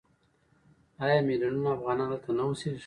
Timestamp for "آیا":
1.03-1.17